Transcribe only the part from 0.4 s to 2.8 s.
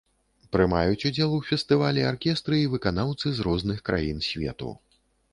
Прымаюць удзел у фестывалі аркестры і